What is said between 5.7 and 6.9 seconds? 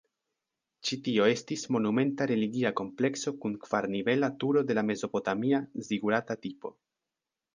zigurata tipo.